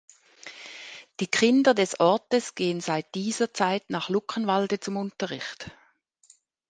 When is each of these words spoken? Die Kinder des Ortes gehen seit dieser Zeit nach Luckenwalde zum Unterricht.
Die 1.19 1.27
Kinder 1.27 1.75
des 1.75 1.99
Ortes 1.99 2.55
gehen 2.55 2.81
seit 2.81 3.13
dieser 3.13 3.53
Zeit 3.53 3.91
nach 3.91 4.09
Luckenwalde 4.09 4.79
zum 4.79 4.97
Unterricht. 4.97 5.69